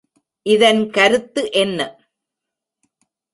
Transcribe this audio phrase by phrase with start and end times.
[0.45, 1.79] இதன் கருத்து என்ன?